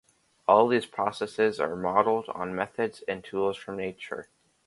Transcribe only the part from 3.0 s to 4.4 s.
and tools from nature.